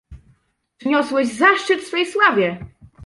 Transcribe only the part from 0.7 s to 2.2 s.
"Przyniosłeś zaszczyt swej